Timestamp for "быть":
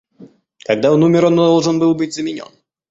1.93-2.15